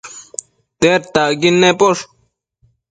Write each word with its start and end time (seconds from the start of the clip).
Tedtacquid 0.79 1.55
naposh 1.61 2.03